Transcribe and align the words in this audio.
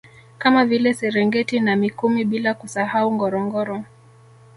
Kama 0.37 0.65
vile 0.65 0.93
Serengeti 0.93 1.59
na 1.59 1.75
Mikumi 1.75 2.25
bila 2.25 2.53
kusahau 2.53 3.11
Ngorongoro 3.15 3.83